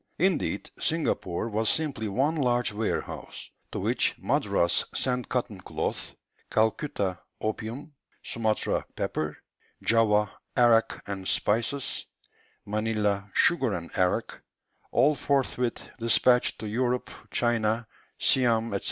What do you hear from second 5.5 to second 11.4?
cloth; Calcutta, opium; Sumatra, pepper; Java, arrack and